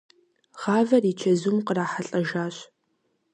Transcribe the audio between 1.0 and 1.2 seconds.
и